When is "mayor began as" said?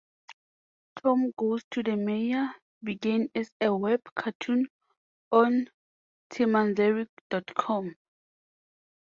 1.95-3.51